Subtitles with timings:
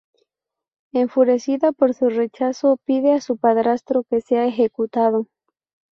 [0.93, 5.27] Enfurecida por su rechazo, pide a su padrastro que sea ejecutado.